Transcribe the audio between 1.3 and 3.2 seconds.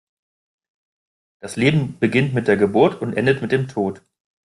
Das Leben beginnt mit der Geburt und